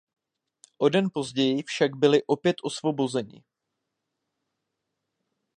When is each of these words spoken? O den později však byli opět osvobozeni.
O 0.79 0.89
den 0.89 1.07
později 1.13 1.63
však 1.63 1.95
byli 1.95 2.23
opět 2.23 2.55
osvobozeni. 2.63 3.43